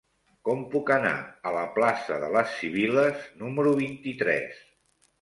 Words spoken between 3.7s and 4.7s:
vint-i-tres?